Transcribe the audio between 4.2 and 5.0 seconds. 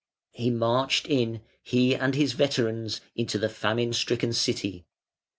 city.